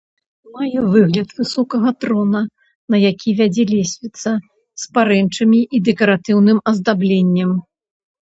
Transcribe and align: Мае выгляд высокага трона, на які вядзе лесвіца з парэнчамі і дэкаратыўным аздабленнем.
Мае 0.53 0.79
выгляд 0.93 1.29
высокага 1.41 1.91
трона, 2.05 2.41
на 2.93 3.01
які 3.09 3.29
вядзе 3.41 3.63
лесвіца 3.73 4.33
з 4.85 4.89
парэнчамі 4.97 5.59
і 5.61 5.77
дэкаратыўным 5.91 6.57
аздабленнем. 6.75 7.51